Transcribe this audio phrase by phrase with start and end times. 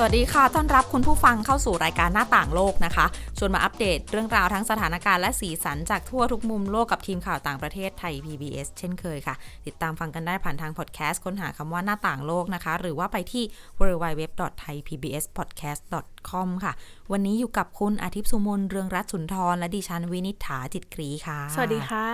[0.00, 3.06] สวัสดีค่ะ ต้อนรับคุณผู้ฟังเข้าสู่รายการหน้าต่างโลกนะคะ
[3.38, 9.34] ชวนมาอัปเดตเรื่องราวทั้งสถานการณ์และสีสันจากทั่วทุกมุมโลกกับทีมข่าวต่างประเทศไทย PBS เช่นเคยค่ะ
[9.66, 13.44] ติดตามฟังกันได้ผ่านทางพอดแคสต์ค้นหาคำว่าหน้าต่างโลกนะคะ หรือว่าไปที่
[13.80, 16.72] www.thaipbspodcast.com ค่ะ
[17.12, 22.06] วันนี้อยู่กับคุณอาทิตย์สุมนเรืองรัตน์สุนทร และดิฉันวินิษฐาจิตกรีค่ะ สวัสดีค่ะ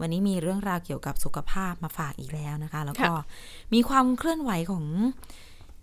[0.00, 3.24] วันนี้มีเรื่องราวเกี่ยวกับสุขภาพมาฝากอีกแล้วนะคะ แล้วก็ค่ะ
[3.74, 4.84] มีความเคลื่อนไหวของ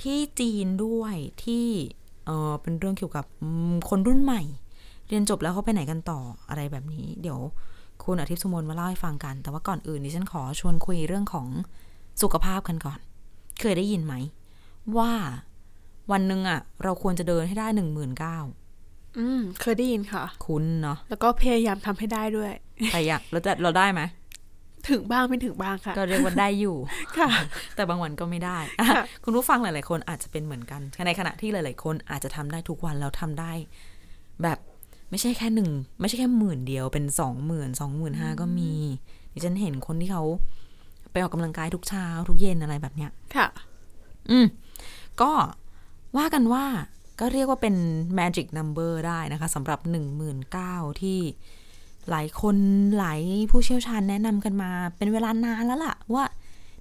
[0.02, 1.66] ที่จีนด้วยที่
[2.26, 4.42] เออเป็นเรื่องเกี่ยวกับอืมคนรุ่นใหม่
[5.08, 7.40] เรียนจบแล้วเขาไปไหนกันต่ออะไรแบบนี้ เดี๋ยว
[8.04, 11.48] คุณอาทิตย์สุมนมาเล่าให้ฟังกัน แต่ว่าก่อนอื่นดิฉันขอชวนคุยเรื่องของ
[12.22, 13.00] สุขภาพกันก่อน
[13.60, 14.14] เคยได้ยินไหม
[14.98, 15.12] ว่า
[16.12, 18.38] วันหนึ่งอะเราควรจะเดินให้ได้หนึ่งหมื่นเก้า
[19.18, 22.52] อืม เคยได้ยินค่ะ คุ้นเนาะแล้วก็พยายามทำให้ได้ด้วย
[22.94, 24.02] แต่อยากเราจะเราได้ไหม
[24.90, 26.78] ถึงบ้างไม่ถึงบ้างค่ะ ก็เรียกว่าได้อยู่
[27.18, 27.30] ค่ะ
[27.76, 33.52] แต่บางวันก็ไม่ได้อะค่ะคุณผู้ฟังหลาย ๆ คนอาจจะเป็นเหมือนกัน ในขณะที่หลาย ๆ คนอาจจะทำได้ทุกวันแล้วทำได้
[34.44, 34.58] แบบ
[35.10, 35.70] ไม่ใช่แค่หนึ่ง
[36.00, 38.72] ไม่ใช่แค่หมื่นเดียวเป็นสองหมื่นสองหมื่นห้าก็มี
[39.34, 40.24] ดิฉันเห็นคนที่เขา
[41.12, 43.48] ไปออกกำลังกายทุกเช้า ทุกเย็นอะไรแบบเนี้ยค่ะ
[44.30, 44.46] อืม
[45.22, 45.32] ก็
[46.18, 46.66] ว่ากันว่า
[47.20, 47.76] ก็เรียกว่าเป็น
[48.20, 49.80] magic number ได้นะคะสำหรับ
[50.40, 51.20] 19,000ที่
[52.12, 52.56] หลายคน
[52.98, 56.26] หลายผู้เชี่ยวชาญแนะนำกันมาเป็นเวลานานแล้วล่ะ ว่า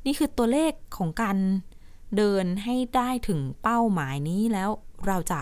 [0.07, 1.37] นี่คือตัวเลขของการ
[2.17, 4.71] เดินให้ได้ถึงเป้าหมายนี้แล้ว
[5.07, 5.41] เราจะ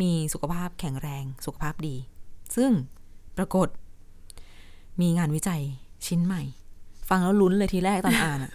[0.00, 1.96] มีสุขภาพแข็งแรงสุขภาพดี
[2.56, 2.70] ซึ่ง
[3.36, 3.68] ปรากฏ
[5.00, 5.62] มีงานวิจัย
[6.06, 6.42] ชิ้นใหม่
[7.08, 8.52] ฟังแล้วลุ้นเลยทีแรกตอนอ่านอะ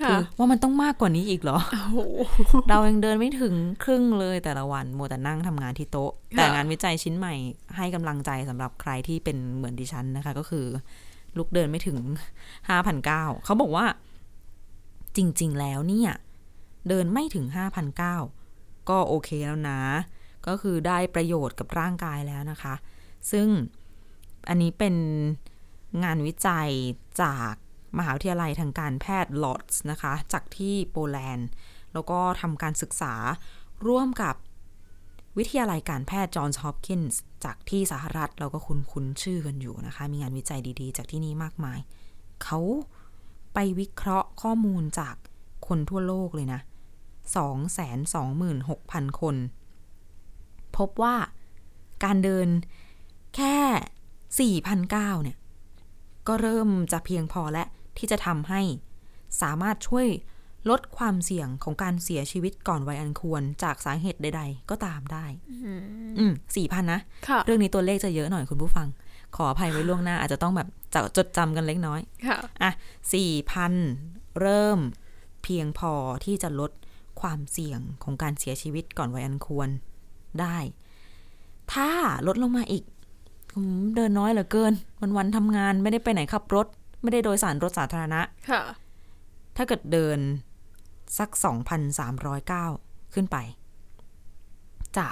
[0.00, 1.98] ค่ะคือว่ามันต้องมากกว่านี้อีกเหรอโอ้โห
[2.68, 7.34] เรายังเดินไม่ถึงครึ่งเลยแต่ละวันมัวแต่นั่งทำงานที่โต๊ะ แต่งานวิจัยชิ้นใหม่
[7.76, 10.66] ให้กำลังใจสำหรับใครที่เป็นเหมือนดิฉันนะคะ ก็คือ
[11.36, 11.98] ลุกเดินไม่ถึง
[12.68, 13.86] ห้าพันเก้าเขาบอกว่า
[15.16, 16.10] จริง ๆ แล้วเนี่ย
[16.88, 18.16] เดินไม่ถึงห้าพันเก้า
[18.88, 19.80] ก็โอเคแล้วนะ
[20.46, 22.74] ก็คือได้ประโยชน์กับร่างกายแล้วนะคะ
[23.30, 23.48] ซึ่ง
[24.48, 24.94] อันนี้เป็น
[26.04, 26.68] งานวิจัย
[27.22, 27.54] จาก
[27.98, 31.48] มหาวิทยาลัยทางการแพทย์ลอตส์นะคะ จากที่โปแลนด์
[31.92, 33.14] แล้วก็ทำการศึกษา
[33.86, 34.34] ร่วมกับ
[35.38, 41.78] วิทยาลัยการแพทย์จอห์นส์ฮอปกินส์จากที่สหรัฐเราก็คุ้นคุ้นชื่อกันอยู่นะคะ มีงานวิจัยดีๆ จากที่นี่มากมาย
[42.42, 42.60] เขา
[43.54, 45.16] ไปวิเคราะห์ข้อมูลจาก
[45.66, 46.60] คนทั่วโลกเลยนะ
[47.90, 49.36] 226,000 คน
[50.76, 51.16] พบว่า
[52.04, 52.48] การเดิน
[53.36, 55.36] แค่ 4,009เนี่ย
[56.28, 57.64] ก็เริ่มจะเพียงพอและ
[57.98, 58.60] ที่จะทำให้
[59.42, 60.08] สามารถช่วย
[60.70, 65.24] ลดความเสี่ยงของการเสียชีวิตก่อนวัยอันควร จากสาเหตุใด ๆ ก็ตามได้
[66.18, 68.86] อืมสี่พันนะค่ะเรื่องนี้ตัวเลขจะเยอะหน่อยคุณผู้ฟัง
[69.36, 72.72] ขออภัยไว้ล่วงหน้า อาจจะต้องแบบจะจดจำกันเล็กน้อย ค่ะ อะ
[73.14, 73.72] สี่พัน
[74.40, 74.78] เริ่ม
[75.42, 75.92] เพียงพอ
[76.24, 76.72] ที่จะลด
[77.20, 79.68] ความเสี่ยงของการเสียชีวิตก่อนวัยอันควร
[80.40, 80.58] ได้
[81.72, 81.90] ถ้า
[82.26, 82.84] ลดลงมาอีก
[83.54, 84.72] อืมเดินน้อยเหลือเกิน
[85.16, 86.66] วันๆทำงานไม่ได้ไปไหนขับรถ
[87.02, 88.20] ไม่ได้โดยสารรถสาธารณะ
[88.50, 88.62] ค่ะ
[89.56, 90.18] ถ้าเกิดเดิน
[91.18, 91.30] สัก
[92.02, 93.36] 2,309 ขึ้นไป
[94.96, 95.08] จะ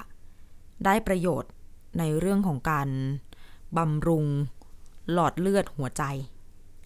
[0.85, 1.53] ได้ประโยชน์
[1.99, 2.89] ในเรื่องของการ
[3.77, 4.25] บำรุง
[5.13, 6.03] หลอดเลือดหัวใจ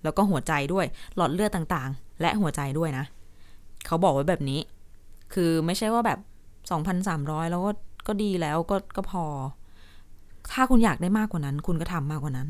[0.03, 3.05] แล้วก็หัวใจด้วยหลอดเลือดต่างๆ และหัวใจด้วยนะ
[3.87, 4.60] เขาบอกไว้แบบนี้
[5.34, 6.19] คือไม่ใช่ว่าแบบ
[6.84, 7.71] 2,300 แล้วก็
[8.06, 9.25] ก็ดีแล้วก็ก็พอ
[10.53, 12.49] ถ้าคุณอยากได้มากกว่านั้น คุณก็ทำมากกว่านั้น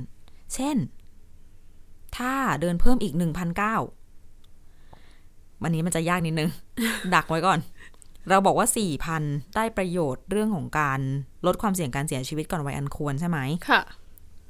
[0.54, 0.76] เช่น
[2.16, 3.22] ถ้าเดินเพิ่มอีก1,900
[5.62, 6.50] วันนี้มันจะยากนิดนึง
[7.14, 7.58] ดักไว้ก่อน
[8.28, 8.68] เราบอกว่า
[9.10, 11.00] 4,000ได้ประโยชน์เรื่องของการ
[11.46, 13.38] ลดความเสี่ยงการเสียชีวิตก่อนวัยอันควรใช่ไหม
[13.68, 13.80] ค่ะ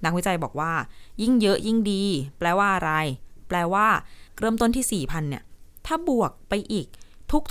[0.04, 0.72] นักวิจัยบอกว่า
[1.22, 2.02] ยิ่งเยอะยิ่งดี
[2.38, 2.92] แปลว่าอะไร
[3.48, 3.86] แปลว่า
[4.38, 5.42] เริ่มต้นที่4,000เนี่ย
[5.86, 6.86] ถ้าบวกไปอีก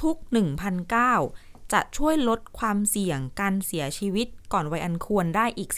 [0.03, 0.35] ทุกๆ
[0.93, 5.69] 1,900จะช่วยลดความเสี่ยงการเสียชีวิตก่อนวัยอันควรได้อีก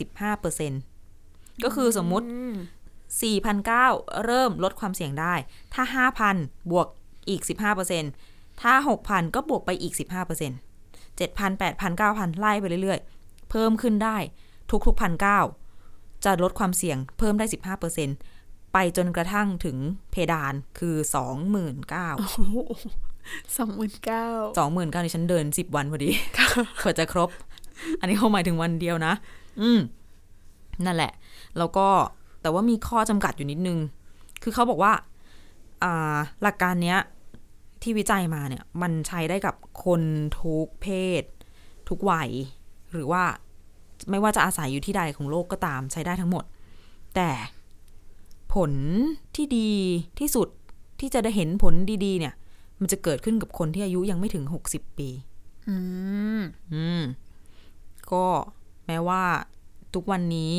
[0.78, 2.26] 15%ก็คือสมมุติ
[3.20, 5.34] 4,900เริ่มลดความเสี่ยงได้
[5.74, 5.84] ถ้า
[6.30, 6.88] 5,000 บวก
[7.30, 7.42] อีก
[8.02, 8.74] 15%ถ้า
[9.06, 14.18] 6,000 ก็บวกไปอีก 15% 7,000 8,000 9,000 ไล่ไปเรื่อยๆ เพิ่มขึ้นได้
[14.86, 15.40] ทุกๆพันเก้า
[16.26, 17.46] จะลดความเสี่ยงเพิ่มได้
[18.10, 19.78] 15%ไปจนกระทั่งถึง
[20.12, 20.96] เพดานคือ
[21.38, 22.40] 29,000โอ้โห
[23.58, 26.10] สองหมื่นเก้า29,000นี่ฉันเดิน10วันพอดี
[26.82, 27.30] กว่าจะครบ
[28.00, 29.14] อันนี้เขาหมายถึงวันเดียวนะ
[29.62, 29.80] อืม
[30.86, 31.12] นั่นแหละ
[31.58, 31.88] แล้วก็
[32.42, 33.80] แต่ว่ามีข้อจำกัดอยู่นิดนึง
[34.44, 34.94] คือเขาบอกว่า
[35.84, 37.00] อ่าหลักการเนี้ย
[37.82, 39.56] ที่วิจัยมาเนี่ยมันใช้ได้กับ
[39.86, 40.02] คน
[40.40, 40.88] ทุกเพ
[41.22, 41.24] ศ
[41.90, 42.30] ทุกวัย
[42.92, 43.24] หรือว่า
[44.10, 46.44] ไม่ว่าจะอาศัยอยู่ที่ใดของโลกก็ตามใช้ได้ทั้งหมด
[47.16, 47.30] แต่
[48.54, 48.72] ผล
[49.36, 49.72] ที่ดี
[50.20, 50.48] ที่สุด
[51.00, 51.74] ที่จะได้เห็นผล
[52.06, 52.34] ดีๆ เนี่ย
[52.80, 55.10] มันจะเกิดขึ้นกับคนที่อายุยังไม่ถึง60ปี
[55.70, 55.76] อื
[56.40, 56.42] ม
[56.74, 57.02] อืม
[58.12, 58.26] ก็
[58.86, 59.24] แม้ว่า
[59.94, 60.54] ทุกวันนี้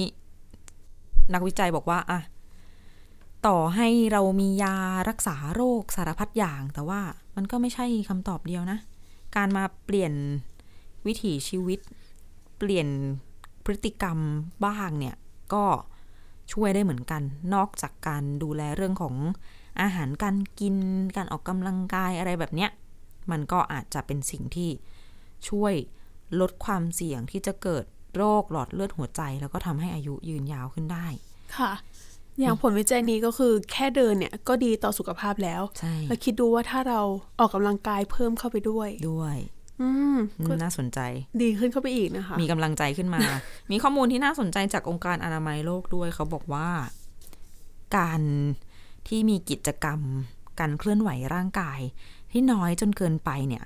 [1.34, 2.20] นักวิจัยบอกว่าอะ
[3.46, 4.76] ต่อให้เรามียา
[5.08, 7.00] รักษาโรคสารพัดอย่าง แต่ว่า
[7.36, 8.78] มันก็ไม่ใช่คำตอบเดียวนะ
[9.36, 10.12] การมาเปลี่ยน
[11.06, 11.80] วิถีชีวิต
[12.58, 12.88] เปลี่ยน
[13.64, 14.18] พฤติกรรม
[14.64, 15.16] บ้างเนี่ย
[15.54, 15.64] ก็
[16.52, 17.22] ช่วยได้เหมือนกัน
[17.54, 19.14] นอกจากการดูแลเรื่องของ
[19.80, 20.76] อาหารการกิน
[21.16, 22.70] การออกกำลังกายอะไรแบบเนี้ย
[23.30, 24.70] มันก็อาจจะเป็นสิ่งที่
[25.48, 25.74] ช่วย
[26.40, 27.84] ลดความเสี่ยงที่จะเกิด
[28.16, 31.06] โรคหลอดเลือดหัวใจ แล้วก็ทำให้อายุยืนยาวขึ้นได้
[31.56, 31.72] ค่ะ
[32.40, 37.00] อย่างผลวิจัยนี้ก็คือแค่เดินเนี่ยก็ดีต่อสุขภาพแล้ว ใช่ แล้วคิดดูว่าถ้าเรา
[37.40, 39.36] ออกกำลังกายเพิ่มเข้าไปด้วย ด้วย
[39.80, 40.98] อืมอืมก็น่าสนใจ
[41.42, 43.20] ดีขึ้นเข้าไปอีกนะคะ มีกำลังใจขึ้นมา
[43.70, 46.68] มีข้อมูลที่น่าสนใจจากองค์การอนามัยโลกด้วย เขาบอกว่า
[47.96, 48.20] การ
[49.08, 50.00] ที่มีกิจกรรม
[50.60, 51.80] การเคลื่อนไหวร่างกาย
[52.32, 53.64] ที่น้อยจนเกินไปเนี่ย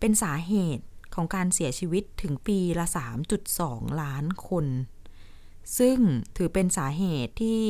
[0.00, 2.86] เป็นสาเหตุ ของการเสียชีวิตถึงปีละ
[3.42, 4.66] 3.2 ล้านคน
[5.78, 5.98] ซึ่ง
[6.36, 7.62] ถือเป็นสาเหตุที่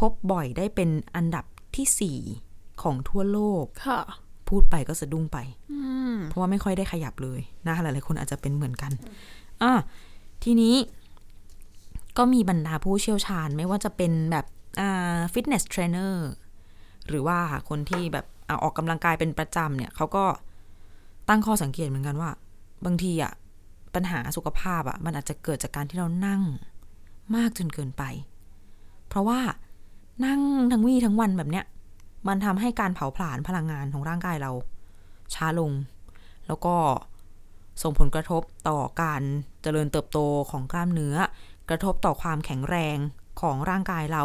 [0.00, 1.44] พบบ่อยได้เป็นอันดับ
[1.76, 2.20] ที่
[2.54, 4.00] 4 ของทั่วโลก ค่ะ
[4.48, 5.38] พูดไปก็สะดุ้งไป
[5.70, 5.78] อื
[6.14, 8.92] มเพราะว่าไม่ค่อยได้ขยับเลยนะหลายๆคนอาจจะเป็นเหมือนกัน
[9.62, 9.72] อะ
[10.44, 10.74] ทีนี้
[12.18, 14.46] ก็มีบรรดาผู้เชี่ยวชาญไม่ว่าจะเป็นแบบ
[14.80, 16.28] อ่า fitness trainer
[17.08, 17.38] หรือว่า
[17.68, 20.24] คนที่แบบอะออกกำลังกายเป็นประจำเนี่ยเขาก็
[21.28, 22.30] ตั้งข้อสังเกตเหมือนกันว่า
[22.84, 23.32] บางทีอะ
[23.94, 26.42] ปัญหาสุขภาพอะมันอาจจะเกิดจากการที่เรานั่ง
[27.36, 28.02] มากจนเกินไป
[29.08, 29.40] เพราะว่า
[30.24, 30.40] นั่ง
[30.72, 31.64] ทั้งวี่ทั้งวันแบบเนี้ย
[32.28, 34.52] มันทำให้การเผาผลาญพลังงานของร่างกายเรา
[35.34, 35.72] ช้าลง
[36.46, 36.74] แล้วก็
[37.82, 39.22] ส่งผลกระทบต่อการ
[39.62, 40.18] เจริญเติบโต
[40.50, 41.16] ของกล้ามเนื้อ
[41.68, 42.96] กระทบต่อความแข็งแรง
[43.40, 44.24] ของร่างกายเรา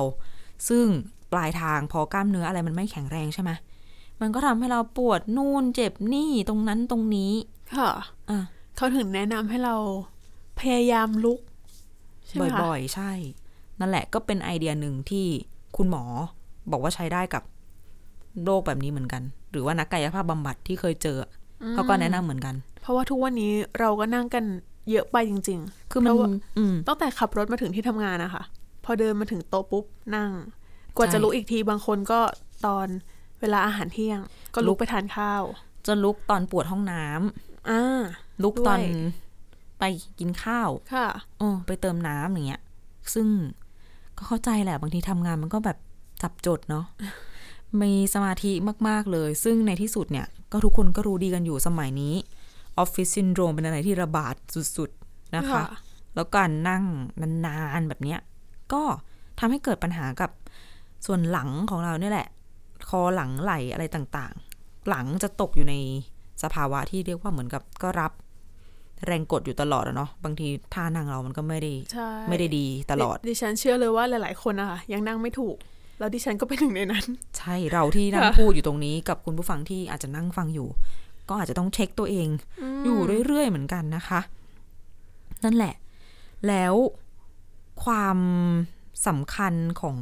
[0.69, 0.85] ซึ่ง
[1.31, 3.51] ปลายทางพอกล้ามเนื้ออะไรมันไม่แข็งแรงใช่ไหม
[4.21, 7.31] มันก็ทำให้เราปวดนู่นเจ็บนี่ตรงนั้นตรงนี้
[7.75, 7.89] ค่ะ
[8.29, 8.39] อะ
[8.75, 9.75] เขาถึงแนะนำให้เรา
[10.59, 11.39] พยายามลุก
[12.27, 13.11] ใช่ไหมคะบ่อยๆ ใช่
[13.79, 15.25] นั่นแหละก็เป็นไอเดียหนึ่งที่
[15.77, 16.03] คุณหมอ
[16.71, 17.43] บอกว่าใช้ได้กับ
[18.43, 19.21] โรคแบบนี้เหมือนกัน
[19.51, 21.17] หรือว่านักกายภาพบำบัดที่เคยเจอ
[21.73, 24.43] เขาก็แนะนำเหมือนกัน เพราะว่าทุกวันนี้เราก็นั่งกัน
[24.91, 25.59] เยอะไปจริง
[25.91, 28.43] คือมันเพราะว่าอืมๆตั้งแต่ขับรถมาถึงที่ทำงานนะคะ
[28.85, 30.31] พอเดินมาถึงโต๊ะปุ๊บนั่ง
[30.95, 32.19] กว่าใช่จะลุกอีกทีบางคนก็
[32.65, 32.87] ตอน
[33.41, 34.19] เวลาอาหารเที่ยง
[34.55, 35.43] ก็ลุลุกกไปทานข้าว
[35.87, 37.52] จะลุกตอนปวดห้องน้ำอ่า
[38.43, 38.79] ลุกด้วยตอน
[39.79, 39.83] ไป
[40.19, 41.07] กินข้าว ค่ะ
[41.39, 42.61] เออไปเติมน้ำอย่างเงี้ย
[43.13, 43.27] ซึ่ง
[44.17, 45.77] ก็เข้าใจแหละบางทีทำงานมันก็แบบ
[46.21, 46.85] จับจดเนาะ
[47.81, 48.51] มีสมาธิ
[48.87, 52.13] มาก ๆ เลย ซึ่งในที่สุดเนี่ย ก็ทุกคนก็รู้ดีกันอยู่สมัยนี้
[52.77, 54.35] ออฟฟิศซินโดรมเป็นอะไรที่ระบาด
[54.77, 55.63] สุด ๆ นะคะค่ะ
[56.15, 56.83] แล้วการนั่ง
[57.45, 58.19] นานๆแบบเนี้ย
[58.73, 58.83] ก็
[59.39, 60.31] ทำให้เกิดปัญหากับ
[61.05, 62.27] ส่วนหลังของเราเนี่ยแหละ
[62.89, 65.75] คอหลังไหลอะไรต่างๆ หลังจะตกอยู่ใน
[66.43, 68.11] สภาวะที่เรียกว่าเหมือนกับก็รับ
[69.05, 75.55] แรงกดอยู่ตลอดอะเนาะบางทีท่านั่งเรามันก็ไม่ได้ใช่ไม่ได้ดีตลอด ดิฉันเชื่อเลยว่าหลาย ๆ คนนะคะยังนั่งไม่ถูก
[75.99, 77.05] แล้วดิฉันก็เป็นหนึ่งในนั้น
[77.37, 80.67] ใช่เราที่นั่งค่ะพูดอยู่ตรงนี้กับคุณผู้ฟังที่อาจจะนั่งฟังอยู่
[81.29, 82.27] ก็อาจจะต้องเช็คตัวเอง
[82.83, 84.19] อยู่เรื่อย ๆ เหมือนกันนะคะ
[85.43, 85.73] นั่นแหละ
[86.47, 86.73] แล้ว
[87.83, 88.17] ความ
[89.07, 89.97] สำคัญของ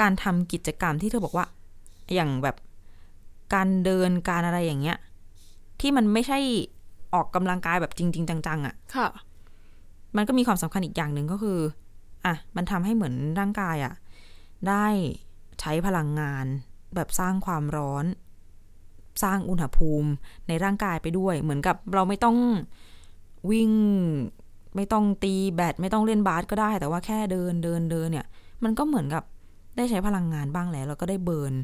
[0.00, 1.46] การทำกิจกรรมที่เธอบอกว่า
[2.14, 2.56] อย่างแบบ
[3.54, 4.98] การเดินการอะไรอย่างเงี้ย
[5.80, 6.38] ที่มันไม่ใช่
[7.14, 9.08] ออกกำลังกายแบบจริง ๆ จัง ๆอะ่ะ ค่ะ
[10.16, 11.58] มันก็มีความสำคัญอีกอย่างหนึ่งก็คือ
[12.24, 13.94] อะ มันทำให้เหมือนร่างกายอะ่ะ
[14.68, 14.86] ได้
[15.60, 16.46] ใช้พลังงาน
[16.94, 18.04] แบบสร้างความร้อน
[19.22, 20.10] สร้างอุณหภูมิ
[20.48, 22.36] ในร่างกายไปด้วย เหมือนกับเราไม่ต้อง
[23.50, 23.70] วิ่ง
[24.76, 28.26] ไม่ต้องตีแบดไม่ต้องเล่นบาสก็ได้ แต่ว่าแค่เดินเดินเดินเนี่ย
[28.64, 29.24] มันก็เหมือนกับ
[29.76, 31.54] ได้ใช้พลังงานบ้างแล้วแล้วก็ได้เบิร์น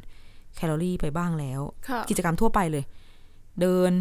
[0.56, 2.84] แคลอรี่ไปบ้างแล้วค่ะกิจกรรมทั่วไปเลย
[3.60, 3.92] เดิน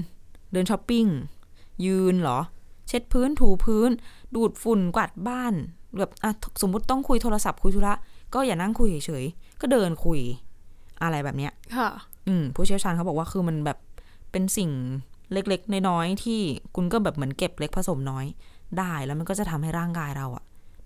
[0.54, 1.06] เดินช้อปปิ้ง
[1.86, 2.40] ยืนเหรอ
[2.88, 3.90] เช็ดพื้นถูพื้น
[4.36, 5.54] ดูดฝุ่นกวาดบ้าน
[5.98, 6.32] แบบอะ
[6.62, 7.94] สมมุติต้องคุยโทรศัพท์คุยธุระ
[8.34, 10.20] ก็อย่านั่งคุยเฉยๆก็เดินคุย
[11.04, 11.90] อะไรแบบเนี้ย ค่ะ
[12.28, 13.78] อืม ผู้เชี่ยวชาญเขาบอกว่าคือมันแบบ
[14.32, 14.72] เป็นสิ่ง
[15.32, 16.40] เล็กๆน้อยๆที่
[16.76, 18.26] คุณก็แบบเหมือนเก็บเล็กผสมน้อย
[18.78, 20.44] ได้แล้วมันก็จะทำให้ร่างกายเราอะ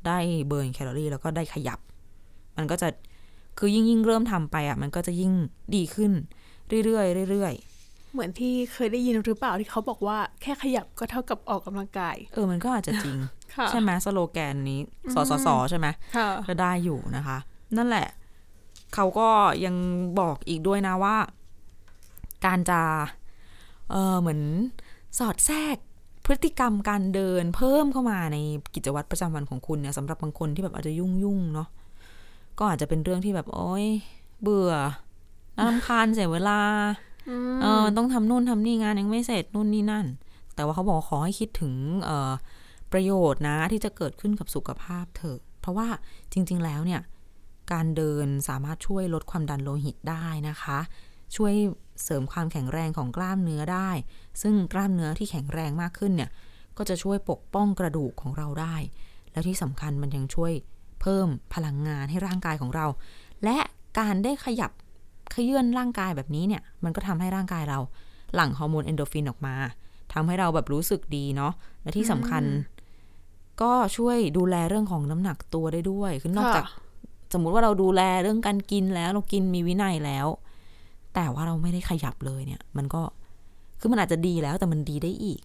[0.07, 1.79] ได้ burn แคลอรี่แล้วก็ได้ขยับ
[2.57, 2.88] มันก็จะ
[3.59, 5.33] คือยิ่งยิ่งเริ่มทำไปอะมันก็จะยิ่ง
[5.75, 6.12] ดีขึ้น
[6.86, 7.76] เรื่อยๆเรื่อยๆ
[8.11, 13.17] เหมือนที่เคยได้ยินหรือเปล่าที่เขาบอกว่าแค่ขยับก็เท่ากับออกกำลังกาย เออมันก็อาจจะจริง
[13.55, 14.79] ค่ะใช่ไหมสโลแกนนี้
[15.13, 17.37] สสสใช่ไหมค่ะก็ได้อยู่นะคะ
[17.77, 18.07] นั่นแหละ
[18.93, 19.29] เขาก็
[19.65, 19.75] ยัง
[20.19, 21.17] บอกอีกด้วยนะว่า
[22.45, 22.81] การจะ
[23.91, 24.41] เออเหมือน
[25.17, 25.77] สอดแทรก
[26.25, 28.37] พฤติกรรมการเดินเพิ่มเข้ามาใน
[28.75, 31.67] กิจวัตรประจำวันของคุณเนี่ยสำหรับบางคนที่แบบอาจจะยุ่งยุ่งๆเนาะ
[32.59, 33.85] ก็อาจจะเป็นเรื่องที่แบบโอ๊ย
[34.41, 34.73] เบื่อ
[35.57, 36.59] น่ารำคาญเสียเวลา
[37.62, 40.05] เออต้องทำนู่นทำนี่งานยังไม่เสร็จนู่นนี่นั่น
[40.55, 42.34] แต่ว่าเขาบอกขอให้คิดถึงเออ
[42.91, 45.88] ประโยชน์นะที่จะเกิดขึ้นกับสุขภาพเถอะ เพราะว่า
[46.34, 47.01] จริง ๆ แล้วเนี่ย
[47.72, 50.79] การเดินสามารถช่วยลดความดันโลหิตได้นะคะ
[51.36, 51.53] ช่วย
[52.03, 53.89] เสริมความแข็งแรงของกล้ามเนื้อได้
[54.41, 56.29] ซึ่งกล้ามเนื้อที่แข็งแรงมากขึ้นเนี่ย
[56.77, 58.75] ก็จะช่วยปกป้องกระดูกของเราได้
[59.31, 60.53] แล้วที่สำคัญมันยังช่วย
[61.01, 62.86] เพิ่มพลังงานให้ร่างกายของเรา
[63.43, 63.57] และ
[64.00, 64.72] การได้ขยับ
[65.34, 67.79] ขยื่นร่างกายแบบนี้เนี่ย มันก็ทำให้ร่างกายเรา
[68.36, 69.55] หลั่งฮอร์โมนเอนโดรฟินออกมา
[70.13, 72.43] ทำให้เราแบบรู้สึกดีเนาะและที่สำคัญ
[73.62, 76.65] ก็ช่วยดูแลเรื่องของน้ำหนักตัวได้ด้วย คือนอกจาก
[77.34, 80.27] สมมุติว่าเราดูแลเรื่องการกินแล้ว เรากินมีวินัยแล้ว
[81.15, 83.01] แต่ว่าเราไม่ได้ขยับเลยเนี่ย มันก็
[83.79, 85.39] คือมันอาจจะดีแล้วแต่มันดีได้อีก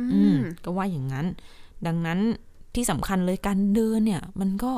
[0.00, 1.26] อือืมมก็ว่าอย่างนั้น
[1.86, 2.18] ดังนั้น
[2.74, 4.72] ที่สำคัญเลยการเดินเนี่ย มันก็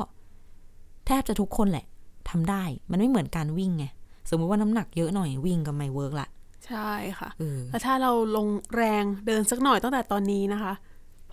[1.05, 1.85] แทบจะทุกคนแหละ
[2.29, 3.85] ทำได้ มันไม่เหมือนการวิ่งไง
[4.31, 6.27] สมมุติว่าน้ำหนักเยอะหน่อยวิ่งก็ไม่เวิร์กละ
[6.67, 10.73] ใช่ค่ะเออแล้วถ้าเราลงแรงเดินสักหน่อยตั้งแต่ตอนนี้นะคะ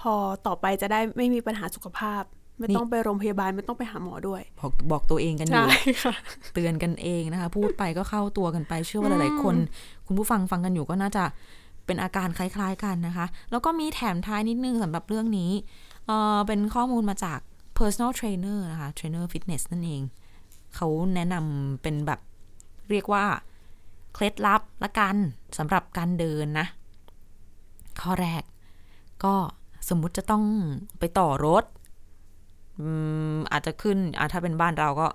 [0.00, 0.14] พอ
[0.46, 2.22] ต่อไปจะได้ไม่มีปัญหาสุขภาพ
[2.58, 6.14] ไม่นี่ต้องไปโรงพยาบาลไม่ต้องไปหาหมอด้วย บอกบอกตัวเองกันอยู่ใช่ค่ะ
[6.54, 9.54] เตือนกันเองนะคะ พูดไปก็เข้าตัวกันไปเชื่อว่าหลายๆคน
[10.06, 11.24] คุณผู้ฟังฟังกันอยู่ก็น่าจะ
[11.86, 15.50] เป็นอาการคล้าย ๆกันนะคะ แล้วก็มีแถมท้ายนิดนึงสำหรับเรื่องนี้
[16.06, 17.38] เออเป็นข้อมูลมาจาก
[17.78, 20.02] personal trainer นะคะ trainer fitness นั่นเอง
[20.76, 22.20] เขาแนะนำเป็นแบบ
[22.90, 23.24] เรียกว่า
[24.14, 25.16] เคล็ดลับละกัน
[25.58, 26.66] สำหรับการเดินนะ
[28.00, 28.42] ข้อแรก
[29.24, 29.34] ก็
[29.88, 30.44] สมมุติจะต้อง
[30.98, 31.64] ไปต่อรถ
[32.80, 32.88] อื
[33.34, 35.08] มอาจจะขึ้นอะถ้าเป็นบ้านเราก็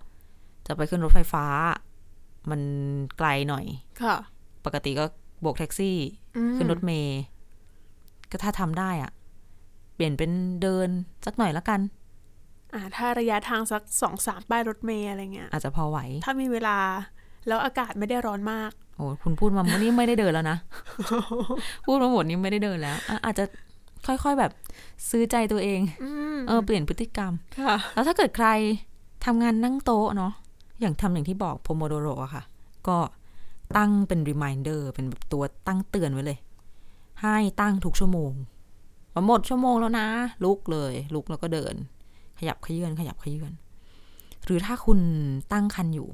[0.68, 1.46] จะไปขึ้นรถไฟฟ้า
[2.50, 2.62] มัน
[3.18, 3.66] ไกลหน่อย
[4.02, 4.16] ค่ะ
[4.66, 5.06] ปกติก็
[5.42, 5.98] โบกแท็กซี่
[6.38, 7.20] อืมขึ้นรถเมย์
[8.32, 9.12] ก็ถ้าทำได้อะ
[9.96, 10.90] เปลี่ยนเป็นเดิน
[11.26, 11.80] สักหน่อยละกัน
[12.74, 16.78] อ่า ถ้าระยะทางสักสองสามป้ายรถเมล์อะไรเงี้ย อาจจะพอไหว ถ้ามีเวลา
[17.48, 20.58] แล้วอากาศไม่ได้ร้อนมาก โอ้คุณพูดมาวันนี้ไม่ได้เดินแล้วนะ
[21.86, 23.44] พูดมาหมดนี้ไม่ได้เดินแล้วอะอาจจะ
[24.08, 24.52] ค่อยๆแบบ
[25.10, 28.48] ซื้อใจตัวเองอืมเออเปลี่ยนพฤติกรรม ค่ะ แล้วถ้าเกิดใคร
[29.26, 30.34] ทำงานนั่งโต๊ะเนาะ
[30.82, 32.44] อย่างทำอย่างที่บอกโพโมโดโรอะค่ะ
[32.88, 32.98] ก็
[33.78, 36.38] ตั้งเป็น reminder เป็นแบบตัวตั้งเตือนไว้เลย
[37.22, 38.32] ให้ตั้งทุกชั่วโมง
[39.14, 40.08] พอหมดชั่วโมงแล้วนะ
[40.44, 41.76] ลุกเลย ลุกแล้วก็เดิน
[42.40, 43.52] ขยับขยื่นขยับขยื่น
[44.46, 45.00] หรือถ้าคุณ
[45.54, 46.08] ตั้งคันอยู่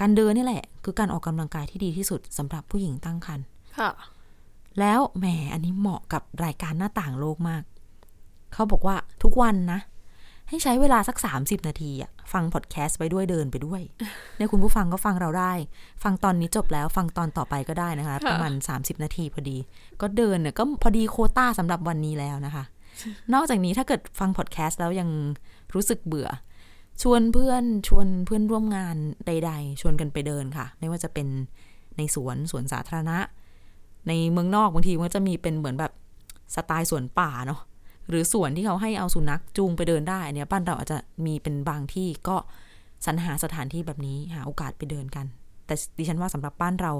[0.00, 3.40] การเดินนี่แหละ คือการออกกำลังกายที่ดีที่สุดสำหรับผู้หญิงตั้งคัน
[3.78, 3.90] ค่ะ
[4.80, 7.62] แล้วแหมอันนี้เหมาะกับรายการหน้าต่างโลกมาก
[8.52, 9.80] เขาบอกว่าทุกวันนะ
[10.48, 13.80] ให้ใช้เวลาสัก 30 นาทีอะฟังพอดแคสต์ไปด้วยเดินไปด้วย
[14.36, 15.52] เนี่ยคุณผู้ฟังก็ฟังเราได้
[16.02, 19.56] ฟังตอนนี้จบแล้วฟังตอนต่อไปก็ได้นะคะค่ะประมาณ 30 นาทีพอดี
[20.00, 22.64] ก็เดินเนี่ยก็พอดีโควต้าสำหรับวันนี้แล้วนะคะ
[23.34, 25.08] นอกจากนี้ถ้าเกิดฟังพอดแคสต์แล้วยัง
[25.74, 26.28] รู้สึกเบื่อ
[27.02, 28.96] ชวนเพื่อนชวนเพื่อนร่วมงาน
[29.26, 31.28] ใด ๆ ชวนกันไปเดินค่ะ ไม่ว่าจะเป็น
[31.96, 33.18] ในสวนสวนสาธารณะ
[34.08, 35.92] ในเมืองนอกบางทีมันก็จะมีเป็นเหมือนแบบ
[36.54, 37.60] สไตล์สวนป่าเนาะ
[38.08, 42.36] หรือสวนที่เขาให้เอาสุนัขจูงไปเดินได้อันเนี้ยบ้านเราอาจจะมีเป็นบางที่ก็
[43.06, 45.26] สรรหาสถานที่แบบนี้หาโอกาสไปเดินกัน
[45.66, 46.92] แต่ดิฉันว่าสำหรับบ้านเรา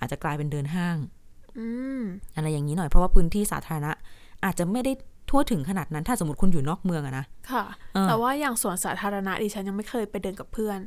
[0.00, 0.96] อาจจะกลายเป็นเดินห้าง
[1.58, 1.66] อื
[2.00, 2.02] ม
[2.34, 3.92] อะไรอย่างนี้หน่อยเพราะว่าพื้นที่สาธารณะ
[4.44, 4.92] อาจจะไม่ได้
[5.32, 10.78] ทั่วถึงขนาดนั้นถ้าสมมติคุณอยู่นอกเมืองอะนะค่ะเออแต่ว่าอย่างสวนสาธารณะดิฉันยังไม่เคยไปเดินกับเพื่อน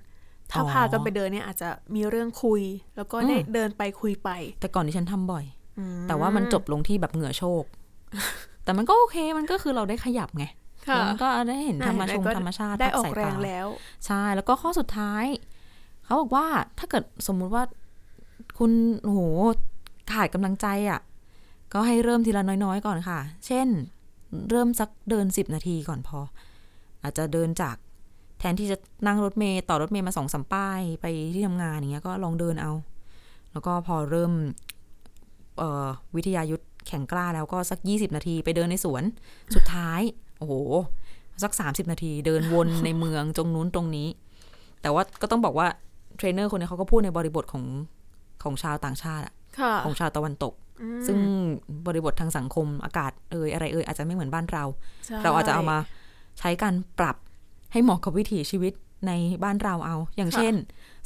[0.52, 2.62] ถ้าอ๋อพากันไปเดินเนี่ยอาจจะมีเรื่องคุย
[2.96, 4.30] แล้วก็ได้อืมเดินไปคุยไป
[4.62, 5.46] แต่ก่อนที่ฉันทำบ่อย
[5.80, 7.64] อืมแต่ว่ามันจบลงที่แบบเหงื่อโชก
[8.64, 10.46] แต่มันก็โอเคมันก็คือเราได้ขยับไง
[10.88, 13.68] ค่ะแล้วมันก็ได้เห็นธรรมชงก็ธรรมชาติได้ออกพัสายแรงตาแล้ว
[14.06, 15.26] ใช่แล้วก็ข้อสุดท้าย
[16.06, 16.46] เขาบอกว่า
[16.80, 17.64] ถ้าเกิดสมมุติว่า
[18.58, 18.72] คุณ
[19.04, 19.20] โอ้โห
[20.12, 21.00] ขาดกำลังใจอะ่ะ
[21.74, 23.68] ก็ให้เริ่มทีละน้อยๆ ก่อนค่ะ เช่น
[24.50, 26.20] เริ่มสักเดินสิบนาทีก่อนพอ
[27.04, 27.76] อาจจะเดินจาก
[28.40, 28.78] แทนที่จะ
[29.08, 32.72] นั่งรถเมย์ต่อรถเมย์มาสองสามป้ายไปที่ทำงานอย่างเงี้ยก็ลองเดินเอา
[33.52, 34.32] แล้วก็พอเริ่ม
[35.58, 39.04] เอ่อวิทยายุทธแข่งกล้าแล้วก็สักยี่สิบนาทีไปเดินในสวน
[39.56, 40.02] สุดท้าย
[40.38, 40.54] โอ้โห
[41.44, 44.08] สักสามสิบนาทีเดินวนในเมืองตรงนู้นตรงนี้
[44.82, 45.68] แต่ว่าก็ต้องบอกว่า
[46.18, 47.66] เทรนเนอร์คนนี้เขาก็พูดในบริบทของ
[48.44, 50.65] ของชาวต่างชาติอะค่ะของชาวตะวันตกอืม
[51.08, 51.18] ซึ่ง
[51.86, 54.64] บริบททางสังคมอากาศเอ่ยอะไรเอ่ยอาจจะไม่เหมือนบ้านเรา
[55.06, 55.78] ใช่เราอาจจะเอามา
[56.40, 57.16] ใช้การปรับ
[57.72, 58.74] ให้เหมาะกับวิถีชีวิต
[59.08, 59.12] ใน
[59.44, 60.54] บ้านเราเอา อย่างเช่น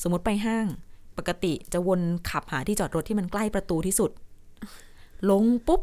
[0.02, 0.66] สมมติไปห้าง
[1.18, 4.12] ปกติจะวนขับหาที่จอดรถที่มันใกล้ประตูที่สุด
[5.30, 5.82] ลงปุ๊บ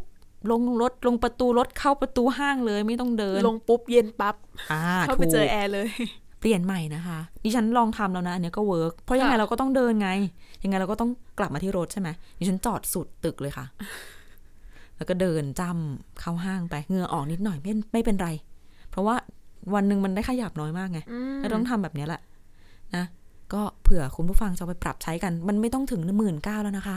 [0.51, 4.35] ลงรถลงประตูรถเข้าประตูห้างเลยไม่ต้องเดิน ลงปุ๊บเย็นปั๊บ
[4.73, 5.89] อ่าเข้าถูไปก็เจอแอร์เลย
[6.41, 10.11] เปลี่ยนใหม่นะคะดิฉันลองทำแล้วนะอันเนี้ยก็ work เพราะยังไงค่ะเราก็ต้องเดินไง
[10.63, 13.67] ยังไงเราก็ต้องกลับมาที่รถใช่ไหมดิฉันจอดสุดตึกเลยค่ะ
[14.97, 18.29] แล้วก็เดินจ้ำเข้าห้างไปเหงื่อออกนิดหน่อยไม่ไม่เป็นไร
[18.91, 19.17] เพราะว่า
[19.75, 22.21] วันหนึ่งมันได้ขยับน้อยมากไงอืมแล้วต้องทำแบบเนี้ยแหละ
[22.97, 23.05] นะ
[23.55, 26.97] ก็เผื่อคุณผู้ฟังจะเอาไปปรับใช้กัน มันไม่ต้องถึงหมื่นก้าวแล้วนะคะ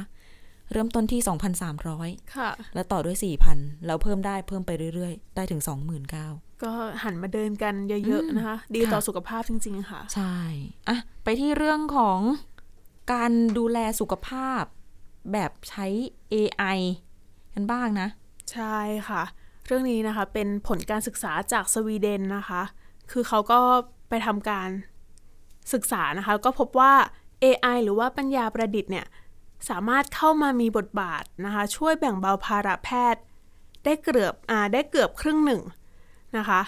[0.72, 6.27] เริ่มต้นที่สองพันสามร้อยค่ะแล้วต่อด้วยสี่พันแล้วเพิ่มได้เพิ่มไปเรื่อยๆ ได้ถึงสองหมื่นเก้า
[6.63, 6.71] ก็
[7.03, 7.73] หันมาเดินกัน
[8.07, 10.35] เยอะๆนะคะ ดีต่อค่ะสุขภาพจริง ๆ ค่ะ ใช่
[10.87, 12.19] อะไปที่เรื่องของ
[13.13, 14.63] การดูแลสุขภาพ
[15.31, 15.85] แบบใช้
[16.33, 16.79] AI
[17.53, 18.07] กันบ้างนะ
[18.51, 18.77] ใช่
[19.09, 19.23] ค่ะ
[19.65, 22.61] เรื่องนี้นะคะเป็นผลการศึกษาจากสวีเดนนะคะ
[23.11, 23.59] คือเขาก็
[24.09, 24.69] ไปทำการ
[25.73, 26.93] ศึกษานะคะแล้วก็พบว่า
[27.43, 29.05] AI หรือว่าปัญญาประดิษฐ์เนี่ย
[29.69, 33.21] สามารถเข้ามามีบทบาทนะคะ ช่วยแบ่งเบาภาระแพทย์
[33.85, 35.61] ได้เกือบอ่าได้เกือบครึ่งหนึ่ง
[36.38, 36.62] นะคะ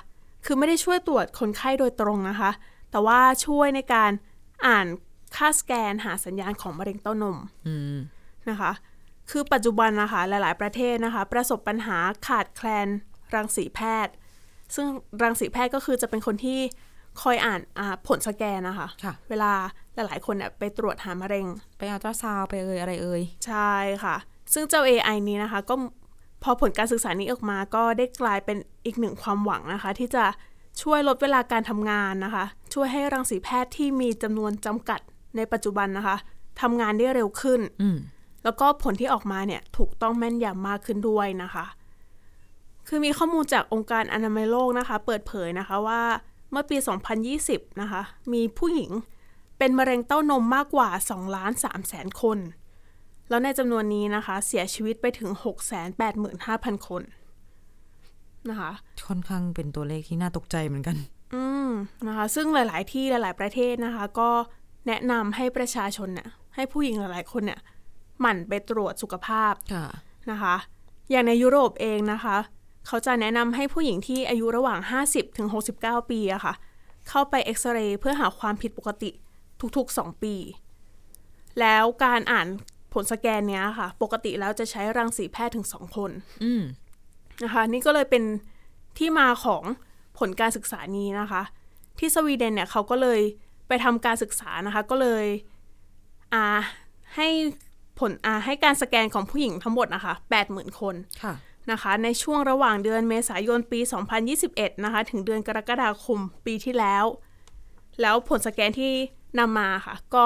[0.45, 2.51] คือไม่ได้ช่วยตรวจคนไข้โดยตรงนะคะ
[2.91, 4.11] แต่ว่าช่วยในการ
[4.67, 4.87] อ่าน
[5.35, 7.37] ค่าสแกนหาสัญญาณของมะเร็งเต้านม
[7.67, 7.97] อืม
[8.49, 8.71] นะคะ
[9.31, 12.87] คือปัจจุบันนะคะหลาย ๆ ประเทศนะคะ ประสบปัญหาขาดแคลน
[13.35, 14.13] รังสีแพทย์
[14.75, 14.87] ซึ่ง
[15.23, 16.59] รังสีแพทย์ก็คือจะเป็นคนที่
[17.21, 19.51] คอยอ่านอาผลสแกนนะคะค่ะเวลา
[19.95, 24.15] หลาย ๆ คนเนี่ยไปตรวจหามะเร็ง ไปอัลตราซาวด์ไปเอ่ยอะไรเอ่ยใช่ค่ะ
[24.53, 25.75] ซึ่งเจ้า AI นี้นะคะ ก็
[26.43, 30.25] พอผลการศึกษานี้ออกมาก็ได้กลายเป็นอีกหนึ่งความหวังนะคะ ที่จะ
[30.81, 34.99] ช่วยลดเวลาการทำงานนะคะ ช่วยให้รังสีแพทย์ที่มีจำนวนจำกัด
[35.35, 36.15] ในปัจจุบันนะคะ
[36.61, 37.97] ทำงานได้เร็วขึ้นอืม
[38.43, 41.65] แล้วก็ผลที่ออกมาเนี่ยถูกต้องแม่นยำมากขึ้นด้วยนะคะ
[42.87, 46.01] คือมีข้อมูลจากองค์การอนามัยโลกนะคะ เปิดเผยนะคะว่า
[46.51, 46.77] เมื่อปี
[47.29, 48.01] 2020 นะคะ
[48.33, 48.91] มีผู้หญิง
[49.57, 52.37] เป็นมะเร็งเต้านมมากกว่า2ล้าน3แสนคน
[53.31, 55.29] แล้วในจำนวนนี้นะคะ เสียชีวิตไปถึง
[56.09, 57.03] 685,000 คน
[58.49, 58.71] นะคะ
[59.07, 60.97] ค่อนข้างเป็นตัวเลขที่น่าตกใจเหมือนกัน
[61.33, 61.69] อืม
[62.07, 64.29] นะคะ ซึ่งหลาย ๆ ที่หลาย ๆ ประเทศนะคะ ก็
[64.87, 67.59] แนะนำให้ประชาชนเนี่ยให้ผู้หญิงหลาย ๆ คนเนี่ย
[68.19, 69.85] หมั่นไปตรวจสุขภาพค่ะ
[70.31, 70.55] นะคะ
[71.11, 72.37] อย่างในยุโรปเองนะคะ
[72.87, 75.47] เขาจะแนะนำให้ผู้หญิงที่อายุระหว่าง 50ถึง
[75.79, 76.53] 69 ปีอะค่ะ
[77.09, 79.09] เข้าไปเอ็กซเรย์เพื่อหาความผิดปกติ
[79.77, 80.35] ทุกๆ 2 ปี
[81.59, 82.47] แล้วการอ่าน
[82.93, 86.11] ผลสแกนเนี้ยค่ะ ปกติแล้วจะใช้รังสีแพทย์ถึง2คน
[86.43, 86.63] อืม
[87.43, 88.23] นะคะนี่ก็เลยเป็น
[88.97, 89.63] ที่มาของ
[90.19, 91.41] ผลการศึกษานี้นะคะ
[91.99, 93.19] ที่สวีเดนเนี่ยเขาก็เลย
[93.67, 95.25] ไปทำการศึกษานะคะ ก็เลย
[96.33, 96.45] อ่า
[97.15, 97.27] ให้
[97.99, 100.13] ผลอ่าให้การสแกนของผู้หญิงทั้งหมดนะคะ
[100.45, 101.33] 80,000คนค่ะ
[101.71, 103.79] นะคะ ในช่วงระหว่างเดือนเมษายนปี
[104.31, 107.05] 2021 นะคะ ถึงเดือนกรกฎาคมปีที่แล้ว
[108.01, 108.91] แล้วผลสแกนที่
[109.39, 110.25] นำมาค่ะ ก็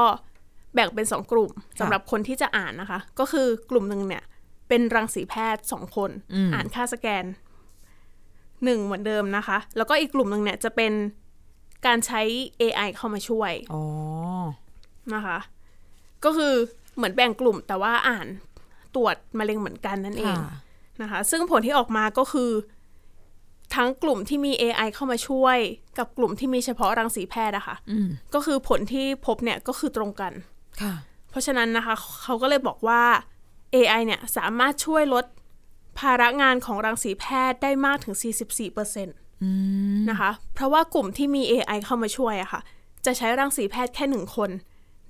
[0.75, 4.23] แบ่งเป็น 2 กลุ่มสำหรับคนที่จะอ่านนะคะ ก็คือกลุ่มหนึ่งเนี่ย
[4.69, 7.25] เป็นรังสีแพทย์2คนอืมอ่านค่าสแกน
[8.09, 10.93] 1เหมือนเดิมนะคะ แล้วก็อีกกลุ่มหนึ่งเนี่ยจะเป็น
[11.85, 12.21] การใช้
[12.61, 13.83] AI เข้ามาช่วยอ๋อ
[15.13, 15.37] นะคะ
[16.25, 16.53] ก็คือ
[16.95, 18.27] เหมือนแบ่งกลุ่มแต่ว่าอ่าน
[18.95, 20.53] ตรวจมะเร็งเหมือนกันนั่นเองค่ะ
[21.01, 22.51] นะคะ ซึ่งผลที่ออกมาก็คือ
[23.75, 25.57] ทั้งกลุ่มที่มี AI เข้ามาช่วย
[25.97, 30.54] กับกลุ่มที่มีเฉพาะรังสีแพทย์อะคะ่ะอืมก็คือผลที่พบเนี่ยก็คือตรงกันค่ะ
[31.29, 33.01] เพราะฉะนั้นนะคะ เขาก็เลยบอกว่า
[33.75, 35.25] AI เนี่ยสามารถช่วยลด
[35.99, 39.07] ภาระงานของรังสีแพทย์ได้มากถึง 44%น
[39.43, 39.49] อื
[40.09, 42.61] มะคะ เพราะว่ากลุ่มที่มี AI เข้ามาช่วยอะค่ะ
[43.05, 44.49] จะใช้รังสีแพทย์แค่หนึ่งคน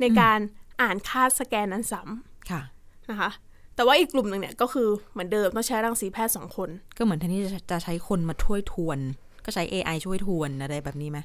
[0.01, 0.39] ในการ
[0.82, 2.62] อ่านค่าสแกนนั้นซ้ำค่ะ
[3.10, 3.30] นะคะ
[3.75, 8.99] แต่ว่าอีกกลุ่มหนึ่งเนี่ยก็คือเหมือนเดิมต้องใช้รังสีแพทย์สองคน ก็เหมือนแทนที่จะจะใช้คนมาช่วยทวน
[9.45, 11.19] ก็ใช้ AI ช่วยทวนอะไรแบบนี้ไหม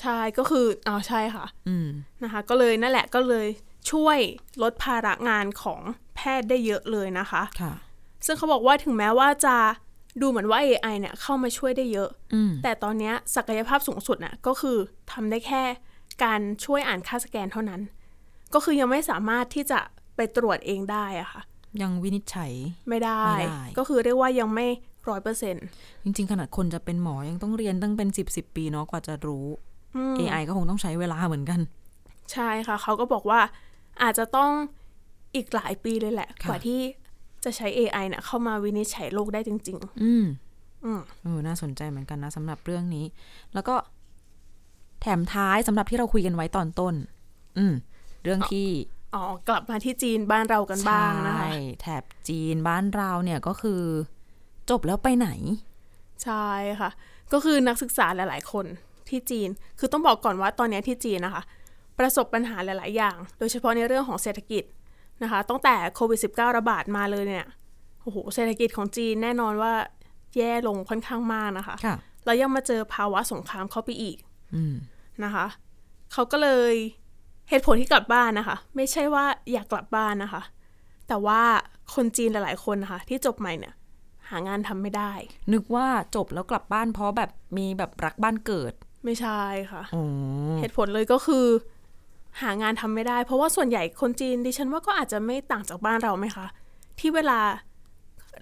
[0.00, 1.88] ใช่ก็คืออ๋อใช่ค่ะ อืม
[2.22, 3.46] นะคะ ก็เลยนั่นแหละก็เลย
[3.90, 4.18] ช่วย
[4.62, 5.80] ลดภาระงานของ
[6.16, 7.72] แพทย์ได้เยอะเลยนะคะค่ะ
[8.26, 9.56] ซึ่งเขาบอกว่าถึงแม้ว่าจะ
[10.20, 14.76] ดูเหมือนว่า AI เนี่ยเข้ามาช่วยได้เยอะอืมแต่ตอนเนี้ยศักยภาพสูงสุดน่ะก็คือ
[15.12, 15.62] ทำได้แค่
[16.24, 17.80] การช่วยอ่านค่าสแกนเท่านั้น
[18.54, 19.80] ก็คือยังไม่สามารถที่จะ
[20.16, 21.40] ไปตรวจเองได้อะค่ะ
[21.82, 22.52] ยังวินิจฉัย
[22.88, 24.66] ไม่ได้ไม่ได้ก็คือเรียกว่ายังไม่
[25.08, 25.64] ร้อยเปอร์เซ็นต์
[26.04, 29.46] จริง ๆ ขนาดคนจะเป็นหมอยังต้องเรียนตั้งเป็นสิบสิบปีเนาะกว่าจะรู้
[30.18, 31.60] AI ก็คงต้องใช้เวลาเหมือนกัน
[32.32, 33.40] ใช่ค่ะ เขาก็บอกว่า
[34.02, 34.50] อาจจะต้อง
[35.34, 36.80] อีกหลายปีเลยแหละค่ะกว่าที่
[37.44, 43.06] จะใช้ AI เนี่ยเข้ามาวินิจฉัยโรคได้จริงอืมๆอืมเออน่าสนใจเหมือนกันนะสำหรับเรื่องนี้
[43.54, 43.74] แล้วก็
[45.00, 46.94] แถมท้ายสำหรับที่เราคุยกันไว้ตอนต้น
[47.58, 47.74] อืม
[48.24, 48.68] เรื่องที่
[49.14, 53.82] อ๋อกลับมาที่จีนบ้านเรากันบ้างนะคะใช่แถบจีนบ้านเราเนี่ยก็คือ
[54.70, 55.28] จบแล้วไปไหน
[56.24, 56.46] ใช่
[56.80, 56.90] ค่ะ
[57.32, 58.66] ก็คือนักศึกษาหลาย ๆ คน
[59.12, 61.42] ที่จีน คือต้องบอกก่อนว่าตอนเนี้ยที่จีนนะคะ
[61.98, 64.64] ประสบปัญหาหลาย ๆ อย่าง โดยเฉพาะในเรื่องของเศรษฐกิจ
[65.22, 67.46] นะคะตั้งแต่โควิด -19 ระบาดมาเลยเนี่ย
[68.02, 69.72] โอ้โหเศรษฐกิจของจีนแน่นอนว่า
[70.36, 74.16] แย่ลงค่อนข้างมากนะคะค่ะแล้วยังมาเจอภาวะสงครามเข้าไปอีก
[74.54, 74.74] อืม
[75.24, 75.46] นะคะ
[76.12, 76.74] เขาก็เลย
[77.48, 80.42] เหตุผลที่กลับบ้านนะคะ ไม่ใช่ว่าอยากกลับบ้านนะคะ
[81.08, 81.40] แต่ว่า
[81.94, 83.74] คนจีนหลาย ๆ คนนะคะ ที่จบใหม่เนี่ย
[84.28, 85.12] หางานทำไม่ได้
[85.52, 88.72] นึกว่าจบแล้วกลับบ้านเพราะแบบมีแบบรักบ้านเกิด
[89.04, 89.40] ไม่ใช่
[89.72, 90.04] ค่ะอ๋อ
[90.60, 91.46] เหตุผลเลยก็คือ
[92.42, 96.46] หางานทำไม่ได้ เพราะว่าส่วนใหญ่คนจีนดิฉันว่าก็อาจจะไม่ต่างจากบ้านเราไหมคะ
[96.98, 97.38] ที่เวลา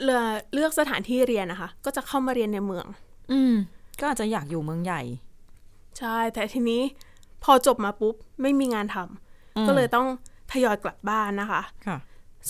[0.02, 2.86] เลือกเลือกสถานที่เรียนนะคะ ก็จะเข้ามาเรียนในเมือง
[3.32, 3.54] อืม
[4.00, 5.02] ก็อาจจะอยากอยู่เมืองใหญ่
[5.98, 6.82] ใช่ แต่ทีนี้
[7.44, 10.06] พอจบมาปุ๊บ ไม่มีงานทำก็เลยต้อง
[10.52, 11.98] ทยอยกลับบ้านนะคะค่ะ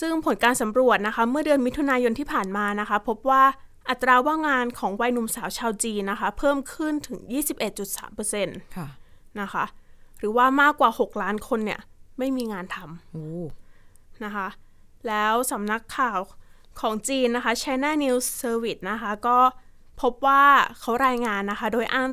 [0.00, 3.42] ซึ่งผลการสำรวจนะคะ เมื่อเดือนมิถุนายนที่ผ่านมานะคะ พบว่า
[3.90, 7.18] อัตราว่างงานของวัยหนุ่มสาวชาวจีนนะคะ เพิ่มขึ้นถึง
[7.98, 8.88] 21.3%ค่ะ
[9.40, 9.64] นะคะ
[10.18, 11.80] หรือว่ามากกว่า 6 ล้านคนเนี่ย
[12.18, 12.76] ไม่มีงานท
[13.12, 14.48] โอ้ำนะคะ
[15.08, 16.18] แล้วสำนักข่าว
[16.80, 19.38] ของจีนนะคะ China News Service นะคะ ก็
[20.00, 20.42] พบว่า
[20.78, 22.08] เขารายงานนะคะ โดยอ้าง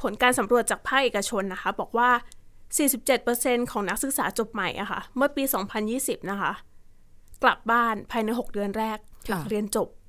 [0.00, 2.10] ผลการสำรวจจากภาคเอกชนนะคะ บอกว่า
[2.90, 5.42] 47%ของนักศึกษาจบใหม่อะค่ะ เมื่อปี
[5.86, 6.52] 2020 นะคะ
[7.42, 10.01] กลับบ้านภายใน 6 เดือนแรกหลังเรียนจบอ๋อ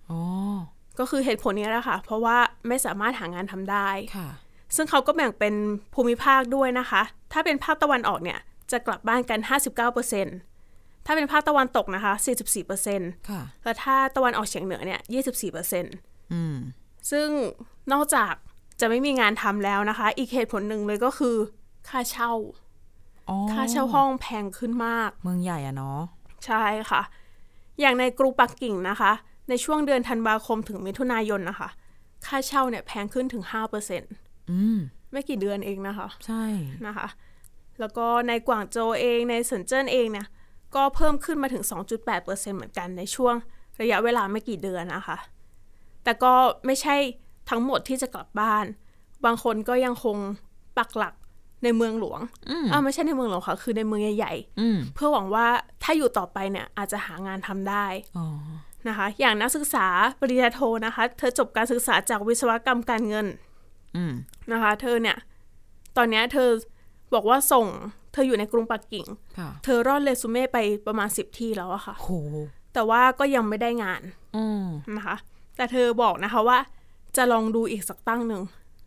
[1.00, 4.28] ก็คือเหตุผลนี้แหละค่ะ เพราะว่าไม่สามารถหางานทำได้ค่ะ
[4.76, 5.54] ซึ่งเขาก็แบ่งเป็น
[5.94, 7.02] ภูมิภาคด้วยนะคะ
[7.34, 8.40] ถ้าเป็นภาคตะวันออกเนี่ย
[8.72, 9.40] จะกลับบ้านกัน
[10.24, 12.14] 59%ถ้าเป็นภาคตะวันตกนะคะ
[12.72, 15.02] 44%ค่ะแล้วถ้าตะวันออกเฉียงเหนือเนี่ย
[15.72, 16.56] 24%อืม
[17.12, 17.28] ซึ่ง
[17.92, 18.34] นอกจาก
[18.80, 21.36] จะไม่มีงานทำแล้วนะคะ อีกเหตุผลหนึ่งเลยก็คือ
[21.90, 22.32] ค่าเช่า
[23.30, 26.00] อ๋อค่าเช่าห้องแพงขึ้นมาก เมืองใหญ่อะเนาะ
[26.46, 27.02] ใช่ค่ะ
[27.80, 29.12] อย่างในกรุปักกิ่งนะคะ
[29.50, 31.70] ในช่วงเดือนธันวาคมถึงมิถุนายนนะคะ
[32.26, 33.44] ค่าเช่าเนี่ยแพงขึ้นถึง
[33.98, 34.80] 5%อืม
[35.12, 36.44] ไม่กี่เดือนเองนะคะ ใช่
[36.88, 37.08] นะคะ
[37.80, 40.28] แล้วก็ในกวางโจวเองในเซินเจิ้นเองเนี่ย
[40.76, 41.64] ก็เพิ่มขึ้นมาถึง
[42.06, 43.36] 2.8%เหมือนกันในช่วง
[43.82, 45.18] ระยะเวลาไม่กี่เดือนนะคะ
[46.04, 46.34] แต่ก็
[46.66, 46.96] ไม่ใช่
[47.50, 48.66] ทั้งหมดที่จะกลับบ้าน
[49.26, 50.18] บางคนก็ยังคง
[50.78, 51.14] ปักหลัก
[51.64, 55.46] ในเมืองหลวงอืมอ่าไม่ใช่ในเมืองหลวงค่ะ คือในเมืองใหญ่อืมๆเพื่อหวังว่า
[55.84, 57.86] ถ้าอยู่ต่อไปเนี่ย อาจจะหางานทำได้
[58.18, 58.26] อ๋อ
[58.88, 59.88] นะคะ อย่างนักศึกษา
[60.20, 63.28] ปริญญาโทนะคะ เธอจบการศึกษาจากวิศวกรรมการเงิน
[63.96, 64.14] อืม
[64.52, 65.18] นะคะ เธอเนี่ย
[65.98, 66.50] ตอนเนี้ยเธอ
[67.14, 67.68] บอกว่าส่ง
[68.14, 69.06] เธออยู่ในกรุงปักกิ่ง
[69.40, 72.10] ค่ะเธอร่อนเรซูเม่ไปประมาณ10ที่แล้วอะค่ะโห
[72.74, 74.02] แต่ว่าก็ยังไม่ได้งาน
[74.36, 74.66] อืม
[74.96, 75.16] นะคะ
[75.56, 76.60] แต่เธอบอกนะคะว่า
[77.18, 78.42] จะลองดูอีกสักตั้งหนึ่ง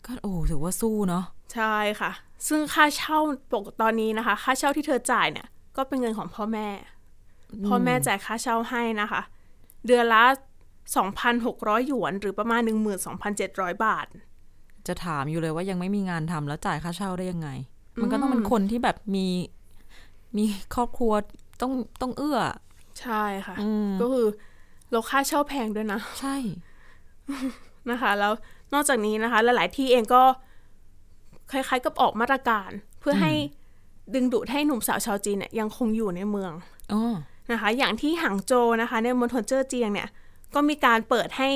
[0.05, 2.11] ก็โอ้ถือว่าสู้เนาะใช่ค่ะ
[2.49, 3.19] ซึ่งค่าเช่า
[3.53, 6.69] ปกตอนนี้นะคะ ค่าเช่าที่เธอจ่ายเนี่ย ก็เป็นเงินของพ่อแม่
[7.67, 9.21] พ่อแม่จ่ายค่าเช่าให้นะคะ
[9.87, 10.25] เดือนละ
[11.07, 12.61] 2,600 หยวน หรือประมาณ
[13.23, 14.07] 12,700 บาท
[14.87, 17.49] จะถามอยู่เลยว่ายังไม่มีงานทำแล้วจ่ายค่าเช่าได้ยังไง
[18.01, 19.27] มันก็ต้องเป็นคนที่แบบมี
[20.37, 20.45] มี
[20.75, 21.13] ครอบครัว
[21.61, 22.39] ต้องต้องเอื้อ
[23.01, 24.27] ใช่ค่ะอืมก็คือ
[24.93, 26.37] เราค่าเช่าแพงด้วยนะ ใช่
[27.91, 28.33] นะคะ แล้ว
[28.73, 30.23] นอกจากนี้นะคะหลาย ๆ ที่เองก็
[31.51, 32.71] คล้าย ๆ กับออกมาตรการ
[33.01, 33.33] เพื่อให้
[34.15, 36.53] ดึงดูดให้หนุ่มสาวชาวจีนเนี่ยยังคงอยู่ในเมือง
[36.93, 37.15] อ๋อ
[37.53, 40.09] นะคะ อย่างที่หางโจวนะคะ ในมณฑลเจ้อเจียงเนี่ย
[40.55, 41.49] ก็มีการเปิดให้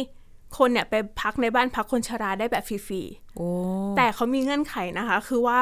[0.59, 3.03] คนเนี่ยไปพักในบ้านพักคนชราได้แบบฟรี
[3.37, 5.61] โอ้ๆแต่เขามีเงื่อนไขนะคะ คือว่า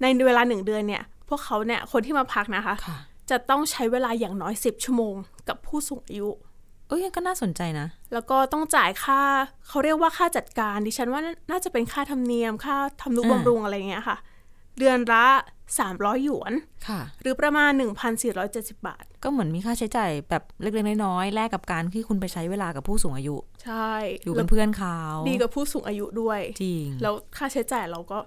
[0.00, 2.98] ในเวลาหนึ่งเดือนเนี่ย พวกเขาเนี่ยคนที่มาพักนะคะค่ะ
[3.30, 5.14] จะต้องใช้เวลาอย่างน้อย10ชั่วโมง
[5.48, 6.28] กับผู้สูงอายุ
[6.88, 9.20] เอ้ยก็น่าสนใจนะ แล้วก็ต้องจ่ายค่า
[9.68, 14.16] เขาเรียกว่าค่าจัดการดิฉันว่าน่าจะเป็นค่าธรรมเนียม ค่าทำนุอ่าบำรุงอะไรเงี้ยค่ะ
[14.78, 15.26] เดือนละ
[15.74, 16.52] 300 หยวน
[16.88, 17.70] ค่ะ หรือประมาณ
[18.28, 23.90] 1,470 บาท ก็เหมือนมีค่าใช้จ่ายแบบเล็กๆน้อยๆแลกกับการที่คุณไปใช้เวลากับผู้สูงอายุ ใช่
[24.24, 24.98] อยู่แล้เป็วนเพื่อนเขา
[25.28, 28.18] ดีกับผู้สูงอายุด้วย จริง แล้วค่าใช้จ่ายเราก็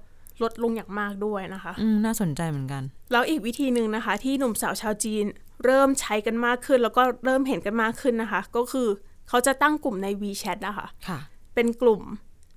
[0.41, 5.25] ลดลงอย่างมากด้วยนะคะ อืม น่าสนใจเหมือนกัน แล้วอีกวิธีหนึ่งนะคะ ที่หนุ่มสาวชาวจีน
[5.65, 8.87] เริ่มใช้กันมากขึ้น แล้วก็เริ่มเห็นกันมากขึ้นนะคะ ก็คือ
[9.29, 11.19] เขาจะตั้งกลุ่มใน WeChat นะคะค่ะ
[11.55, 12.01] เป็นกลุ่ม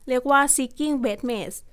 [0.08, 1.71] เรียกว่า seeking bedmates อ๋อ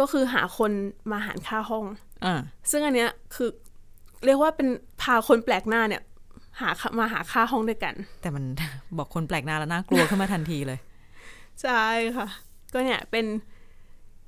[0.00, 0.72] ก็คือหาคน
[1.10, 1.84] มาหารค่าห้อง
[2.24, 2.34] อ่า
[2.70, 3.48] ซึ่งอันเนี้ยคือ
[4.24, 4.68] เรียกว่าเป็น
[5.02, 6.02] พาคนแปลกหน้าเนี่ย
[6.60, 8.44] หามาหาค่าห้องด้วยกัน แต่มัน
[8.98, 10.78] บอกคนแปลกหน้าแล้วน่ากลัวขึ้นมาทันทีเลย
[11.62, 11.84] ใช่
[12.16, 12.26] ค่ะ
[12.72, 13.26] ก็เนี่ยเป็น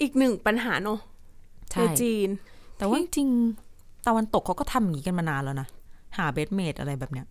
[0.00, 0.98] อีกหนึ่งปัญหาเนอะ
[1.70, 2.28] ในใช่จีน
[2.78, 5.68] แต่ว่าจริงๆตะวันตกเขาก็ทำอย่างนี้กันมานานแล้วนะ
[6.16, 7.26] หาเบดเมดอะไรแบบเนี้ย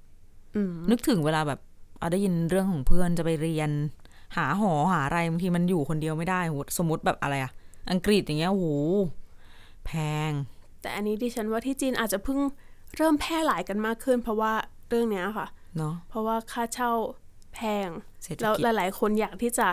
[0.55, 1.59] อืมนึกถึงเวลาแบบ
[1.99, 3.69] เอาได้ยินเรื่องของเพื่อนจะไปเรียน
[4.37, 7.51] หาหอหาอะไรบางทีมันอยู่คนเดียวไม่ได้โหสมมติแบบอะไรอะ
[7.89, 8.67] อังกฤษอย่างเงี้ยโห
[9.85, 9.91] แพ
[10.29, 10.31] ง
[10.81, 12.39] แต่อันนี้ดิฉันว่าที่จีนอาจจะเพิ่ง
[12.97, 14.53] เริ่มแพร่หลายกันมากขึ้น เพราะว่า
[14.89, 16.91] เรื่องเนี้ยค่ะ เนาะเพราะว่าค่าเช่า
[17.53, 17.89] แพง
[18.23, 19.67] เศรษฐแล้วกิจหลาย ๆ คนอยากที่จะ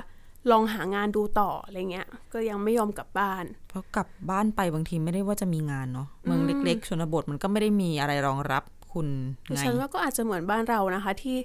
[0.51, 9.07] ลองหางานดูต่ออะไรเงี้ย ก็ยังไม่ยอมกลับบ้าน เพราะกลับบ้านไปบางทีไม่ได้ว่าจะมีงานเนาะเมืองเล็ก ๆ ชนบทมันก็ไม่ได้มีอะไรรองรับคุณ
[9.51, 11.37] ดิไง ฉันว่าก็อาจจะเหมือนบ้านเรานะคะ ที่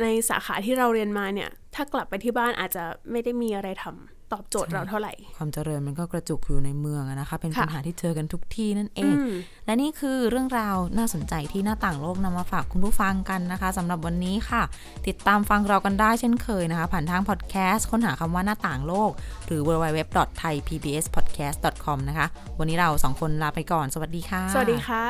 [0.00, 3.94] ในสาขาที่เราเรียนมาเนี่ยถถ้ากลับไปที่บ้านอาจจะไม่ได้มีอะไรทำ
[4.32, 9.30] ตอบโจทย์เราเท่าไหร่ ความเจริญมันก็กระจุกอยู่ในเมืองอะนะคะ เป็นค่ะปัญหาที่เจอกันทุกที่นั่นเองอืม
[9.66, 14.62] และนี่คือเรื่องราวน่าสนใจที่หน้าต่างโลกนำมาฝากคุณผู้ฟังกันนะคะสำหรับวันนี้ค่ะ
[15.06, 19.10] ติดตามฟังเรากันได้เช่นเคยนะคะ ผ่านทางพอดแคสต์ค้นหาคำว่าหน้าต่างโลก
[19.46, 22.26] หรือ www.thaipbspodcast.com นะคะ
[22.58, 25.04] วันนี้เราสองคนลาไปก่อน สวัสดีค่ะ สวัสดีค่ะ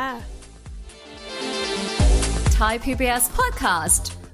[2.58, 4.04] Thai PBS podcast.